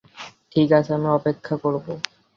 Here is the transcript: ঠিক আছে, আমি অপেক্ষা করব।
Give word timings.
ঠিক 0.51 0.69
আছে, 0.71 0.91
আমি 0.93 1.07
অপেক্ষা 1.09 1.55
করব। 1.57 1.85